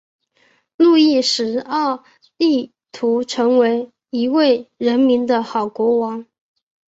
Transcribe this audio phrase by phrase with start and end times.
[0.77, 2.03] 路易十二
[2.37, 6.25] 力图成为一位人民的好国王。